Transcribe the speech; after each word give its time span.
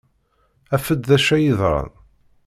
Af-d 0.75 1.01
d 1.07 1.09
acu 1.15 1.31
ay 1.35 1.43
yeḍran. 1.45 1.91